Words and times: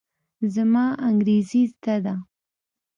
زما 0.53 0.85
انګرېزي 1.07 1.61
زده 1.71 1.95
ده. 2.05 2.15